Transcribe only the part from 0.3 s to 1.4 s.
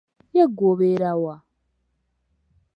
Ye ggwe obeera wa?